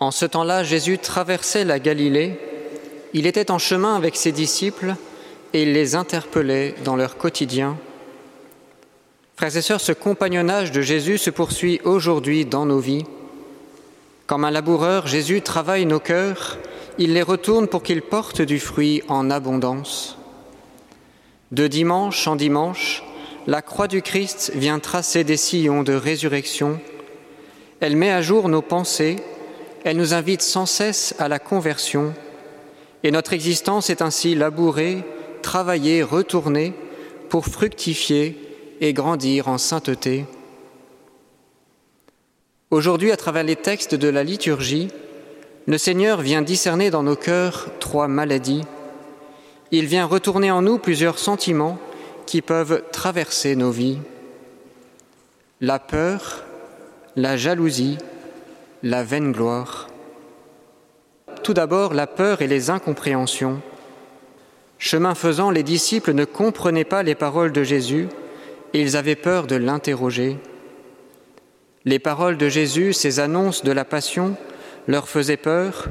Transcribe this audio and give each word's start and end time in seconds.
En 0.00 0.10
ce 0.10 0.24
temps-là, 0.24 0.64
Jésus 0.64 0.96
traversait 0.96 1.64
la 1.64 1.78
Galilée. 1.78 2.38
Il 3.12 3.26
était 3.26 3.50
en 3.50 3.58
chemin 3.58 3.96
avec 3.96 4.16
ses 4.16 4.32
disciples 4.32 4.94
et 5.52 5.64
il 5.64 5.74
les 5.74 5.94
interpellait 5.94 6.74
dans 6.84 6.96
leur 6.96 7.18
quotidien. 7.18 7.76
Frères 9.36 9.56
et 9.56 9.62
sœurs, 9.62 9.80
ce 9.80 9.92
compagnonnage 9.92 10.72
de 10.72 10.80
Jésus 10.80 11.18
se 11.18 11.28
poursuit 11.28 11.80
aujourd'hui 11.84 12.46
dans 12.46 12.64
nos 12.64 12.78
vies. 12.78 13.04
Comme 14.26 14.44
un 14.46 14.50
laboureur, 14.50 15.06
Jésus 15.06 15.42
travaille 15.42 15.84
nos 15.84 16.00
cœurs, 16.00 16.56
il 16.98 17.12
les 17.12 17.22
retourne 17.22 17.66
pour 17.66 17.82
qu'ils 17.82 18.02
portent 18.02 18.42
du 18.42 18.58
fruit 18.58 19.02
en 19.08 19.30
abondance. 19.30 20.16
De 21.52 21.66
dimanche 21.66 22.26
en 22.26 22.36
dimanche, 22.36 23.02
la 23.46 23.60
croix 23.60 23.88
du 23.88 24.02
Christ 24.02 24.52
vient 24.54 24.78
tracer 24.78 25.24
des 25.24 25.36
sillons 25.36 25.82
de 25.82 25.94
résurrection. 25.94 26.80
Elle 27.80 27.96
met 27.96 28.12
à 28.12 28.22
jour 28.22 28.48
nos 28.48 28.62
pensées, 28.62 29.16
elle 29.84 29.96
nous 29.96 30.14
invite 30.14 30.42
sans 30.42 30.66
cesse 30.66 31.14
à 31.18 31.28
la 31.28 31.38
conversion, 31.38 32.14
et 33.02 33.10
notre 33.10 33.32
existence 33.32 33.90
est 33.90 34.02
ainsi 34.02 34.34
labourée, 34.34 35.04
travaillée, 35.42 36.02
retournée 36.02 36.74
pour 37.28 37.46
fructifier 37.46 38.36
et 38.80 38.92
grandir 38.92 39.48
en 39.48 39.58
sainteté. 39.58 40.26
Aujourd'hui, 42.70 43.10
à 43.10 43.16
travers 43.16 43.42
les 43.42 43.56
textes 43.56 43.94
de 43.94 44.08
la 44.08 44.22
liturgie, 44.22 44.88
le 45.66 45.78
Seigneur 45.78 46.20
vient 46.20 46.42
discerner 46.42 46.90
dans 46.90 47.02
nos 47.02 47.16
cœurs 47.16 47.68
trois 47.80 48.08
maladies. 48.08 48.62
Il 49.72 49.86
vient 49.86 50.04
retourner 50.04 50.50
en 50.50 50.62
nous 50.62 50.78
plusieurs 50.78 51.18
sentiments 51.18 51.78
qui 52.26 52.42
peuvent 52.42 52.82
traverser 52.92 53.56
nos 53.56 53.70
vies. 53.70 53.98
La 55.60 55.78
peur, 55.78 56.44
la 57.16 57.36
jalousie, 57.36 57.98
la 58.82 59.04
vaine 59.04 59.32
gloire. 59.32 59.79
Tout 61.50 61.54
d'abord, 61.54 61.94
la 61.94 62.06
peur 62.06 62.42
et 62.42 62.46
les 62.46 62.70
incompréhensions. 62.70 63.60
Chemin 64.78 65.16
faisant, 65.16 65.50
les 65.50 65.64
disciples 65.64 66.12
ne 66.12 66.24
comprenaient 66.24 66.84
pas 66.84 67.02
les 67.02 67.16
paroles 67.16 67.50
de 67.50 67.64
Jésus 67.64 68.06
et 68.72 68.80
ils 68.80 68.96
avaient 68.96 69.16
peur 69.16 69.48
de 69.48 69.56
l'interroger. 69.56 70.38
Les 71.84 71.98
paroles 71.98 72.36
de 72.36 72.48
Jésus, 72.48 72.92
ces 72.92 73.18
annonces 73.18 73.64
de 73.64 73.72
la 73.72 73.84
passion, 73.84 74.36
leur 74.86 75.08
faisaient 75.08 75.36
peur, 75.36 75.88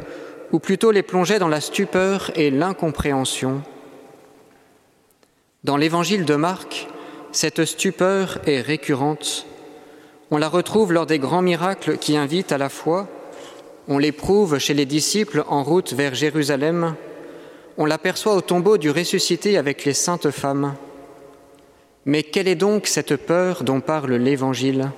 ou 0.54 0.60
plutôt 0.60 0.92
les 0.92 1.04
plongeaient 1.04 1.40
dans 1.40 1.50
la 1.50 1.60
stupeur 1.60 2.32
et 2.36 2.52
l'incompréhension. 2.52 3.62
Dans 5.66 5.76
l'évangile 5.76 6.24
de 6.24 6.36
Marc, 6.36 6.88
cette 7.34 7.66
stupeur 7.66 8.40
est 8.46 8.62
récurrente. 8.62 9.46
On 10.32 10.38
la 10.38 10.48
retrouve 10.48 10.94
lors 10.94 11.06
des 11.06 11.20
grands 11.20 11.42
miracles 11.42 11.98
qui 11.98 12.16
invitent 12.16 12.54
à 12.54 12.58
la 12.58 12.70
foi. 12.70 13.10
On 13.92 13.98
l'éprouve 13.98 14.60
chez 14.60 14.76
les 14.76 14.86
disciples 14.86 15.44
en 15.48 15.64
route 15.64 15.94
vers 15.94 16.14
Jérusalem. 16.14 16.96
On 17.76 17.86
l'aperçoit 17.86 18.36
au 18.36 18.42
tombeau 18.42 18.78
du 18.78 18.92
ressuscité 18.92 19.58
avec 19.58 19.84
les 19.84 19.96
saintes 19.96 20.30
femmes. 20.30 20.76
Mais 22.06 22.22
quelle 22.22 22.48
est 22.48 22.54
donc 22.54 22.86
cette 22.86 23.16
peur 23.16 23.64
dont 23.64 23.82
parle 23.82 24.14
l'Évangile? 24.14 24.92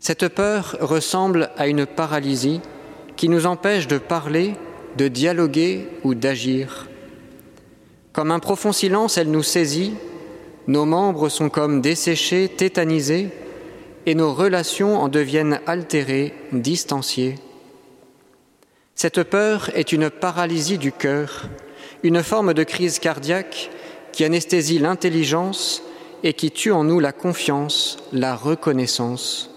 Cette 0.00 0.28
peur 0.28 0.78
ressemble 0.80 1.50
à 1.58 1.68
une 1.68 1.84
paralysie 1.84 2.62
qui 3.16 3.28
nous 3.28 3.44
empêche 3.44 3.88
de 3.88 3.98
parler, 3.98 4.54
de 4.96 5.08
dialoguer 5.08 5.88
ou 6.02 6.14
d'agir. 6.14 6.88
Comme 8.14 8.30
un 8.30 8.40
profond 8.40 8.72
silence, 8.72 9.18
elle 9.18 9.30
nous 9.30 9.42
saisit, 9.42 9.92
nos 10.66 10.86
membres 10.86 11.28
sont 11.28 11.50
comme 11.50 11.82
desséchés, 11.82 12.48
tétanisés, 12.48 13.28
et 14.06 14.14
nos 14.14 14.32
relations 14.32 14.98
en 14.98 15.08
deviennent 15.08 15.60
altérées, 15.66 16.32
distanciées. 16.52 17.34
Cette 18.94 19.24
peur 19.24 19.70
est 19.74 19.92
une 19.92 20.08
paralysie 20.08 20.78
du 20.78 20.92
cœur, 20.92 21.48
une 22.02 22.22
forme 22.22 22.54
de 22.54 22.62
crise 22.62 23.00
cardiaque 23.00 23.70
qui 24.12 24.24
anesthésie 24.24 24.78
l'intelligence 24.78 25.82
et 26.22 26.32
qui 26.32 26.50
tue 26.50 26.72
en 26.72 26.84
nous 26.84 27.00
la 27.00 27.12
confiance, 27.12 27.98
la 28.12 28.34
reconnaissance. 28.34 29.50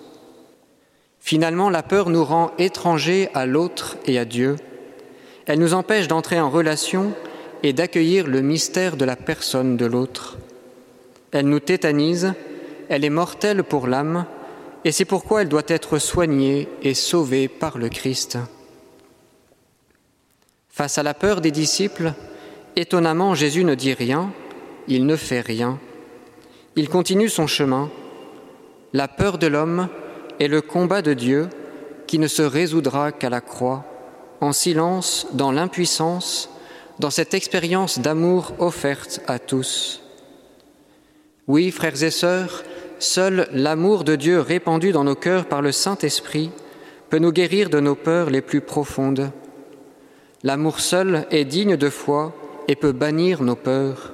Finalement, 1.22 1.70
la 1.70 1.84
peur 1.84 2.10
nous 2.10 2.26
rend 2.26 2.52
étrangers 2.58 3.30
à 3.34 3.46
l'autre 3.46 3.98
et 4.06 4.18
à 4.18 4.26
Dieu. 4.26 4.56
Elle 5.46 5.60
nous 5.60 5.74
empêche 5.74 6.08
d'entrer 6.08 6.40
en 6.40 6.50
relation 6.50 7.14
et 7.62 7.72
d'accueillir 7.72 8.28
le 8.28 8.42
mystère 8.42 8.98
de 8.98 9.06
la 9.06 9.16
personne 9.16 9.78
de 9.78 9.86
l'autre. 9.86 10.38
Elle 11.32 11.48
nous 11.48 11.60
tétanise, 11.60 12.34
elle 12.90 13.06
est 13.06 13.10
mortelle 13.10 13.64
pour 13.64 13.88
l'âme, 13.88 14.26
et 14.86 14.92
c'est 14.92 15.06
pourquoi 15.06 15.42
elle 15.42 15.50
doit 15.50 15.64
être 15.68 16.00
soignée 16.00 16.68
et 16.82 16.94
sauvée 16.94 17.48
par 17.48 17.78
le 17.78 17.90
Christ. 17.90 18.38
Face 20.70 20.98
à 20.98 21.04
la 21.04 21.14
peur 21.14 21.42
des 21.42 21.52
disciples, 21.52 22.14
étonnamment 22.76 23.36
Jésus 23.36 23.66
ne 23.66 23.76
dit 23.76 23.94
rien, 23.94 24.32
il 24.88 25.06
ne 25.06 25.16
fait 25.16 25.42
rien. 25.42 25.80
Il 26.76 26.88
continue 26.88 27.30
son 27.30 27.48
chemin. 27.48 27.90
La 28.94 29.08
peur 29.08 29.38
de 29.38 29.48
l'homme 29.48 29.90
est 30.40 30.48
le 30.48 30.62
combat 30.62 31.02
de 31.02 31.14
Dieu 31.14 31.50
qui 32.08 32.18
ne 32.18 32.28
se 32.28 32.42
résoudra 32.42 33.12
qu'à 33.12 33.30
la 33.30 33.42
croix, 33.42 33.86
en 34.42 34.54
silence, 34.54 35.28
dans 35.34 35.52
l'impuissance, 35.52 36.50
dans 36.98 37.10
cette 37.10 37.34
expérience 37.34 38.00
d'amour 38.00 38.54
offerte 38.60 39.22
à 39.28 39.38
tous. 39.38 40.02
Oui, 41.48 41.72
frères 41.72 42.02
et 42.04 42.12
sœurs, 42.12 42.64
seul 43.00 43.48
l'amour 43.54 44.04
de 44.04 44.16
Dieu 44.16 44.40
répandu 44.40 44.92
dans 44.92 45.04
nos 45.04 45.16
cœurs 45.16 45.46
par 45.46 45.62
le 45.62 45.72
Saint-Esprit 45.72 46.52
peut 47.10 47.20
nous 47.20 47.32
guérir 47.32 47.70
de 47.70 47.80
nos 47.80 47.96
peurs 47.96 48.30
les 48.30 48.42
plus 48.42 48.62
profondes. 48.62 49.32
L'amour 50.44 50.80
seul 50.80 51.26
est 51.32 51.46
digne 51.46 51.76
de 51.76 51.90
foi 51.90 52.34
et 52.68 52.76
peut 52.76 52.92
bannir 52.92 53.42
nos 53.42 53.56
peurs. 53.56 54.14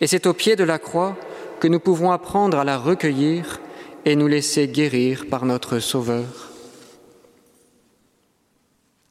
Et 0.00 0.06
c'est 0.06 0.26
au 0.26 0.34
pied 0.34 0.56
de 0.56 0.64
la 0.64 0.78
croix 0.78 1.16
que 1.60 1.68
nous 1.68 1.80
pouvons 1.80 2.12
apprendre 2.12 2.58
à 2.58 2.64
la 2.64 2.78
recueillir 2.78 3.60
et 4.04 4.16
nous 4.16 4.26
laisser 4.26 4.68
guérir 4.68 5.26
par 5.30 5.46
notre 5.46 5.78
Sauveur. 5.78 6.52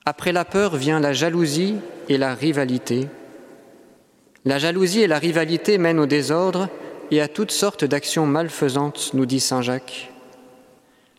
Après 0.06 0.32
la 0.32 0.46
peur 0.46 0.76
vient 0.76 1.00
la 1.00 1.14
jalousie 1.14 1.76
et 2.10 2.18
la 2.18 2.36
rivalité. 2.36 3.08
La 4.46 4.60
jalousie 4.60 5.02
et 5.02 5.08
la 5.08 5.18
rivalité 5.18 5.80
mènent 5.80 6.00
au 6.00 6.06
désordre 6.06 6.70
et 7.12 7.22
à 7.22 7.28
toutes 7.28 7.52
sortes 7.52 7.86
d'actions 7.86 8.26
malfaisantes, 8.26 9.12
nous 9.14 9.26
dit 9.26 9.40
Saint 9.40 9.62
Jacques. 9.62 10.12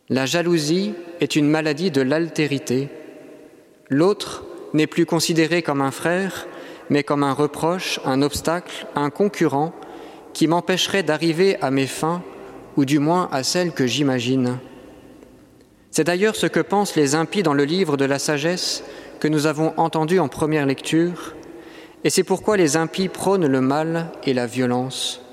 La 0.09 0.27
jalousie 0.27 0.95
est 1.21 1.37
une 1.37 1.49
maladie 1.49 1.91
de 1.91 2.01
l'altérité. 2.01 2.89
L'autre 3.89 4.45
n'est 4.73 4.87
plus 4.87 5.07
considéré 5.07 5.63
comme 5.63 5.81
un 5.81 5.91
frère, 5.91 6.47
mais 6.91 7.03
comme 7.03 7.23
un 7.23 7.33
reproche, 7.33 8.01
un 8.05 8.23
obstacle, 8.23 8.87
un 8.95 9.11
concurrent 9.11 9.73
qui 10.33 10.47
m'empêcherait 10.47 11.03
d'arriver 11.03 11.57
à 11.61 11.71
mes 11.71 11.87
fins, 11.87 12.23
ou 12.77 12.85
du 12.85 12.99
moins 12.99 13.29
à 13.33 13.43
celles 13.43 13.73
que 13.73 13.87
j'imagine. 13.87 14.59
C'est 15.91 16.05
d'ailleurs 16.05 16.37
ce 16.37 16.47
que 16.47 16.61
pensent 16.61 16.95
les 16.95 17.15
impies 17.15 17.43
dans 17.43 17.55
le 17.55 17.65
livre 17.65 17.97
de 17.97 18.05
la 18.05 18.19
sagesse 18.19 18.85
que 19.19 19.29
nous 19.29 19.47
avons 19.47 19.73
entendu 19.79 20.19
en 20.19 20.29
première 20.29 20.67
lecture, 20.67 21.35
et 22.05 22.11
c'est 22.11 22.23
pourquoi 22.23 22.57
les 22.57 22.77
impies 22.77 23.09
prônent 23.09 23.47
le 23.47 23.61
mal 23.61 24.13
et 24.25 24.35
la 24.35 24.47
violence. 24.47 25.26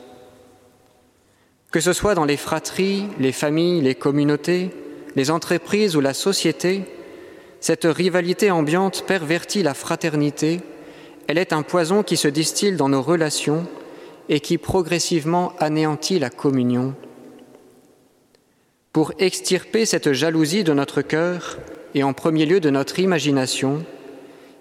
Que 1.74 1.82
ce 1.82 1.92
soit 1.92 2.16
dans 2.16 2.24
les 2.24 2.38
fratries, 2.38 3.04
les 3.20 3.34
familles, 3.34 3.82
les 3.82 3.96
communautés, 3.96 4.70
les 5.18 5.30
entreprises 5.30 5.98
ou 5.98 6.00
la 6.00 6.14
société, 6.14 6.84
cette 7.60 7.84
rivalité 7.84 8.50
ambiante 8.50 9.04
pervertit 9.06 9.64
la 9.64 9.74
fraternité 9.74 10.62
elle 11.28 11.38
est 11.38 11.54
un 11.54 11.64
poison 11.64 12.04
qui 12.04 12.18
se 12.18 12.28
distille 12.28 12.76
dans 12.76 12.90
nos 12.90 13.02
relations 13.02 13.66
et 14.30 14.40
qui 14.40 14.58
progressivement 14.58 15.54
anéantit 15.60 16.20
la 16.20 16.30
communion. 16.30 16.94
Pour 18.92 19.14
extirper 19.20 19.86
cette 19.86 20.14
jalousie 20.14 20.64
de 20.64 20.74
notre 20.74 21.02
cœur 21.02 21.58
et 21.96 22.04
en 22.04 22.14
premier 22.14 22.46
lieu 22.46 22.60
de 22.60 22.70
notre 22.70 23.00
imagination, 23.00 23.84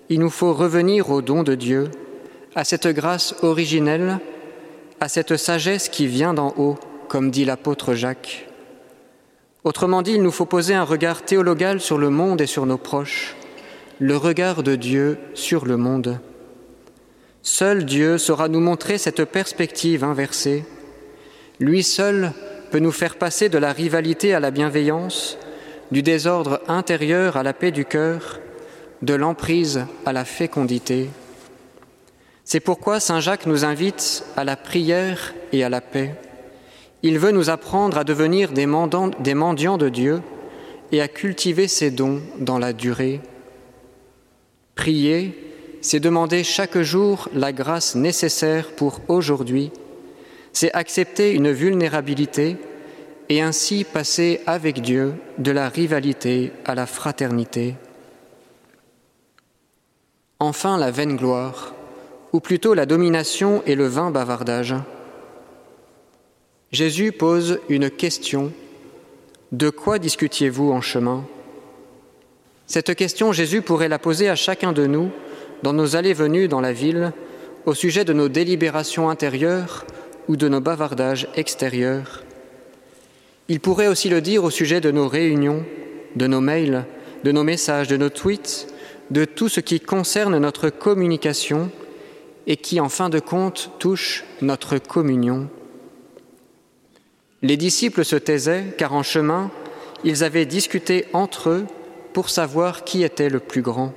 il 0.08 0.20
nous 0.20 0.30
faut 0.30 0.52
revenir 0.52 1.10
au 1.10 1.20
don 1.20 1.42
de 1.42 1.54
Dieu, 1.54 1.90
à 2.54 2.64
cette 2.64 2.86
grâce 2.86 3.34
originelle, 3.42 4.18
à 5.00 5.08
cette 5.08 5.36
sagesse 5.36 5.88
qui 5.88 6.06
vient 6.06 6.34
d'en 6.34 6.54
haut, 6.56 6.78
comme 7.12 7.30
dit 7.30 7.44
l'apôtre 7.44 7.92
Jacques. 7.92 8.48
Autrement 9.64 10.00
dit, 10.00 10.12
il 10.12 10.22
nous 10.22 10.30
faut 10.30 10.46
poser 10.46 10.72
un 10.72 10.82
regard 10.82 11.26
théologal 11.26 11.78
sur 11.78 11.98
le 11.98 12.08
monde 12.08 12.40
et 12.40 12.46
sur 12.46 12.64
nos 12.64 12.78
proches, 12.78 13.36
le 13.98 14.16
regard 14.16 14.62
de 14.62 14.76
Dieu 14.76 15.18
sur 15.34 15.66
le 15.66 15.76
monde. 15.76 16.20
Seul 17.42 17.84
Dieu 17.84 18.16
saura 18.16 18.48
nous 18.48 18.60
montrer 18.60 18.96
cette 18.96 19.26
perspective 19.26 20.04
inversée. 20.04 20.64
Lui 21.60 21.82
seul 21.82 22.32
peut 22.70 22.78
nous 22.78 22.92
faire 22.92 23.16
passer 23.16 23.50
de 23.50 23.58
la 23.58 23.74
rivalité 23.74 24.32
à 24.32 24.40
la 24.40 24.50
bienveillance, 24.50 25.36
du 25.90 26.02
désordre 26.02 26.62
intérieur 26.66 27.36
à 27.36 27.42
la 27.42 27.52
paix 27.52 27.72
du 27.72 27.84
cœur, 27.84 28.40
de 29.02 29.12
l'emprise 29.12 29.84
à 30.06 30.14
la 30.14 30.24
fécondité. 30.24 31.10
C'est 32.46 32.60
pourquoi 32.60 33.00
Saint 33.00 33.20
Jacques 33.20 33.44
nous 33.44 33.66
invite 33.66 34.24
à 34.34 34.44
la 34.44 34.56
prière 34.56 35.34
et 35.52 35.62
à 35.62 35.68
la 35.68 35.82
paix. 35.82 36.14
Il 37.02 37.18
veut 37.18 37.32
nous 37.32 37.50
apprendre 37.50 37.98
à 37.98 38.04
devenir 38.04 38.52
des, 38.52 38.66
mendiants 38.66 39.78
de 39.78 39.88
Dieu 39.88 40.22
et 40.92 41.00
à 41.00 41.08
cultiver 41.08 41.66
ses 41.66 41.90
dons 41.90 42.20
dans 42.38 42.58
la 42.58 42.72
durée. 42.72 43.20
Prier, 44.76 45.36
c'est 45.80 46.00
demander 46.00 46.44
chaque 46.44 46.78
jour 46.78 47.28
la 47.34 47.52
grâce 47.52 47.96
nécessaire 47.96 48.70
pour 48.70 49.00
aujourd'hui, 49.08 49.72
c'est 50.52 50.72
accepter 50.72 51.32
une 51.32 51.50
vulnérabilité 51.50 52.56
et 53.28 53.42
ainsi 53.42 53.84
passer 53.84 54.40
avec 54.46 54.80
Dieu 54.80 55.14
de 55.38 55.50
la 55.50 55.68
rivalité 55.68 56.52
à 56.64 56.74
la 56.74 56.86
fraternité. 56.86 57.74
Enfin, 60.38 60.76
la 60.76 60.90
vaine 60.90 61.16
gloire, 61.16 61.74
ou 62.32 62.40
plutôt 62.40 62.74
la 62.74 62.86
domination 62.86 63.62
et 63.66 63.74
le 63.74 63.86
vain 63.86 64.10
bavardage. 64.10 64.74
Jésus 66.72 67.12
pose 67.12 67.60
une 67.68 67.90
question. 67.90 68.50
De 69.52 69.68
quoi 69.68 69.98
discutiez-vous 69.98 70.72
en 70.72 70.80
chemin? 70.80 71.26
Cette 72.66 72.94
question, 72.94 73.30
Jésus 73.30 73.60
pourrait 73.60 73.90
la 73.90 73.98
poser 73.98 74.30
à 74.30 74.36
chacun 74.36 74.72
de 74.72 74.86
nous 74.86 75.10
dans 75.62 75.74
nos 75.74 75.96
allées-venues 75.96 76.48
dans 76.48 76.62
la 76.62 76.72
ville, 76.72 77.12
au 77.66 77.74
sujet 77.74 78.06
de 78.06 78.14
nos 78.14 78.30
délibérations 78.30 79.10
intérieures 79.10 79.84
ou 80.28 80.36
de 80.36 80.48
nos 80.48 80.62
bavardages 80.62 81.28
extérieurs. 81.36 82.24
Il 83.48 83.60
pourrait 83.60 83.88
aussi 83.88 84.08
le 84.08 84.22
dire 84.22 84.42
au 84.42 84.50
sujet 84.50 84.80
de 84.80 84.90
nos 84.90 85.08
réunions, 85.08 85.66
de 86.16 86.26
nos 86.26 86.40
mails, 86.40 86.86
de 87.22 87.32
nos 87.32 87.44
messages, 87.44 87.88
de 87.88 87.98
nos 87.98 88.08
tweets, 88.08 88.66
de 89.10 89.26
tout 89.26 89.50
ce 89.50 89.60
qui 89.60 89.78
concerne 89.78 90.38
notre 90.38 90.70
communication 90.70 91.70
et 92.46 92.56
qui, 92.56 92.80
en 92.80 92.88
fin 92.88 93.10
de 93.10 93.20
compte, 93.20 93.72
touche 93.78 94.24
notre 94.40 94.78
communion. 94.78 95.50
Les 97.42 97.56
disciples 97.56 98.04
se 98.04 98.16
taisaient 98.16 98.74
car 98.78 98.94
en 98.94 99.02
chemin, 99.02 99.50
ils 100.04 100.22
avaient 100.22 100.46
discuté 100.46 101.06
entre 101.12 101.50
eux 101.50 101.66
pour 102.12 102.30
savoir 102.30 102.84
qui 102.84 103.02
était 103.02 103.28
le 103.28 103.40
plus 103.40 103.62
grand. 103.62 103.92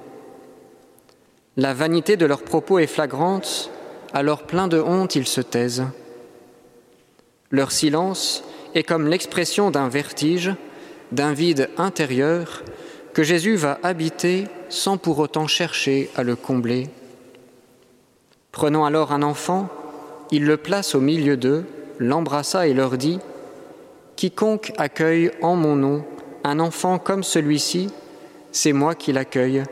La 1.58 1.74
vanité 1.74 2.18
de 2.18 2.26
leurs 2.26 2.44
propos 2.44 2.80
est 2.80 2.88
flagrante, 2.88 3.72
alors 4.14 4.44
plein 4.44 4.68
de 4.68 4.80
honte 4.80 5.16
ils 5.16 5.28
se 5.28 5.42
taisent. 5.42 5.86
Leur 7.52 7.72
silence 7.72 8.44
est 8.74 8.84
comme 8.84 9.08
l'expression 9.08 9.72
d'un 9.72 9.90
vertige, 9.90 10.54
d'un 11.12 11.34
vide 11.34 11.70
intérieur 11.78 12.64
que 13.14 13.24
Jésus 13.24 13.56
va 13.56 13.80
habiter 13.84 14.46
sans 14.70 14.98
pour 14.98 15.20
autant 15.20 15.48
chercher 15.48 16.10
à 16.16 16.24
le 16.24 16.36
combler. 16.36 16.90
Prenant 18.52 18.86
alors 18.86 19.14
un 19.14 19.22
enfant, 19.22 19.70
il 20.32 20.46
le 20.46 20.58
place 20.58 20.96
au 20.96 21.00
milieu 21.00 21.38
d'eux, 21.38 21.66
l'embrassa 22.00 22.68
et 22.68 22.74
leur 22.74 22.98
dit, 22.98 23.20
Quiconque 24.16 24.72
accueille 24.78 25.32
en 25.42 25.56
mon 25.56 25.76
nom 25.76 26.06
un 26.46 26.60
enfant 26.60 27.00
comme 27.00 27.24
celui-ci, 27.24 27.90
c'est 28.52 28.72
moi 28.72 28.94
qui 28.94 29.12
l'accueille. 29.12 29.64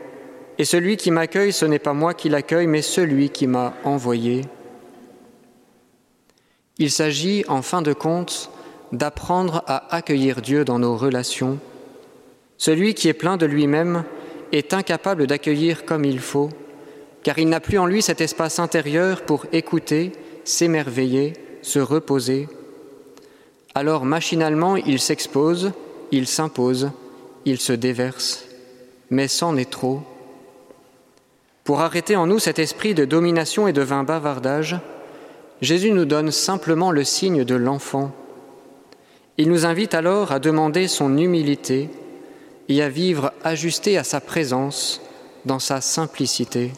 Et 0.58 0.64
celui 0.64 0.96
qui 0.96 1.12
m'accueille, 1.12 1.52
ce 1.52 1.64
n'est 1.64 1.78
pas 1.78 1.92
moi 1.94 2.14
qui 2.14 2.28
l'accueille, 2.28 2.66
mais 2.66 2.82
celui 2.82 3.30
qui 3.30 3.46
m'a 3.46 3.74
envoyé. 3.84 4.42
Il 6.78 6.90
s'agit, 6.90 7.44
en 7.46 7.62
fin 7.62 7.80
de 7.80 7.92
compte, 7.92 8.50
d'apprendre 8.90 9.62
à 9.66 9.94
accueillir 9.94 10.42
Dieu 10.42 10.64
dans 10.64 10.80
nos 10.80 10.96
relations. 10.96 11.58
Celui 12.58 12.94
qui 12.94 13.08
est 13.08 13.14
plein 13.14 13.36
de 13.36 13.46
lui-même 13.46 14.04
est 14.50 14.74
incapable 14.74 15.28
d'accueillir 15.28 15.84
comme 15.84 16.04
il 16.04 16.18
faut, 16.18 16.50
car 17.22 17.38
il 17.38 17.48
n'a 17.48 17.60
plus 17.60 17.78
en 17.78 17.86
lui 17.86 18.02
cet 18.02 18.20
espace 18.20 18.58
intérieur 18.58 19.22
pour 19.22 19.46
écouter, 19.52 20.10
s'émerveiller, 20.42 21.34
se 21.62 21.78
reposer. 21.78 22.48
Alors 23.74 24.04
machinalement, 24.04 24.76
il 24.76 25.00
s'expose, 25.00 25.72
il 26.12 26.28
s'impose, 26.28 26.90
il 27.44 27.58
se 27.58 27.72
déverse, 27.72 28.44
mais 29.10 29.26
c'en 29.26 29.56
est 29.56 29.70
trop. 29.70 30.02
Pour 31.64 31.80
arrêter 31.80 32.14
en 32.14 32.26
nous 32.26 32.38
cet 32.38 32.58
esprit 32.58 32.94
de 32.94 33.04
domination 33.04 33.66
et 33.66 33.72
de 33.72 33.82
vain 33.82 34.04
bavardage, 34.04 34.76
Jésus 35.60 35.90
nous 35.90 36.04
donne 36.04 36.30
simplement 36.30 36.90
le 36.90 37.04
signe 37.04 37.44
de 37.44 37.54
l'enfant. 37.54 38.12
Il 39.38 39.48
nous 39.48 39.66
invite 39.66 39.94
alors 39.94 40.30
à 40.30 40.38
demander 40.38 40.86
son 40.86 41.16
humilité 41.16 41.90
et 42.68 42.82
à 42.82 42.88
vivre 42.88 43.32
ajusté 43.42 43.98
à 43.98 44.04
sa 44.04 44.20
présence 44.20 45.00
dans 45.46 45.58
sa 45.58 45.80
simplicité. 45.80 46.70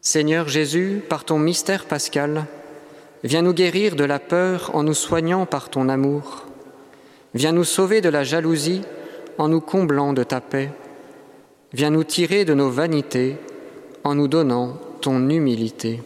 Seigneur 0.00 0.48
Jésus, 0.48 1.02
par 1.08 1.24
ton 1.24 1.38
mystère 1.38 1.86
pascal, 1.86 2.46
viens 3.24 3.42
nous 3.42 3.54
guérir 3.54 3.96
de 3.96 4.04
la 4.04 4.18
peur 4.18 4.70
en 4.74 4.82
nous 4.82 4.94
soignant 4.94 5.46
par 5.46 5.70
ton 5.70 5.88
amour. 5.88 6.44
Viens 7.34 7.52
nous 7.52 7.64
sauver 7.64 8.00
de 8.00 8.08
la 8.10 8.22
jalousie 8.22 8.82
en 9.38 9.48
nous 9.48 9.60
comblant 9.60 10.12
de 10.12 10.22
ta 10.22 10.40
paix. 10.40 10.70
Viens 11.72 11.90
nous 11.90 12.04
tirer 12.04 12.44
de 12.44 12.54
nos 12.54 12.70
vanités 12.70 13.36
en 14.04 14.14
nous 14.14 14.28
donnant 14.28 14.78
ton 15.00 15.28
humilité. 15.28 16.00